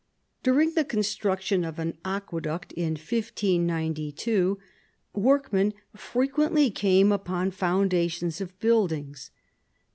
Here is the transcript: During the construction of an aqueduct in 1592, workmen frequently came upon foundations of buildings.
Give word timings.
During 0.41 0.73
the 0.73 0.83
construction 0.83 1.63
of 1.63 1.77
an 1.77 1.95
aqueduct 2.03 2.71
in 2.71 2.93
1592, 2.93 4.57
workmen 5.13 5.75
frequently 5.95 6.71
came 6.71 7.11
upon 7.11 7.51
foundations 7.51 8.41
of 8.41 8.59
buildings. 8.59 9.29